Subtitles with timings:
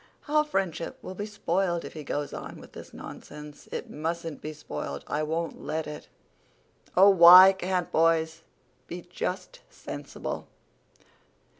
[0.27, 3.69] "Our friendship will be spoiled if he goes on with this nonsense.
[3.71, 6.07] It mustn't be spoiled—I won't let it.
[6.97, 8.41] Oh, why can't boys
[8.87, 10.47] be just sensible!"